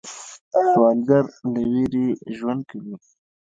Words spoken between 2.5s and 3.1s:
کوي